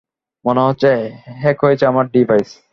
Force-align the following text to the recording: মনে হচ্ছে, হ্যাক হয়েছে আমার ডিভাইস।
মনে 0.45 0.61
হচ্ছে, 0.61 0.91
হ্যাক 1.41 1.57
হয়েছে 1.63 1.85
আমার 1.85 2.05
ডিভাইস। 2.11 2.49